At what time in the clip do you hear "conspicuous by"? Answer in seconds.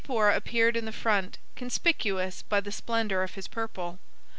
1.55-2.59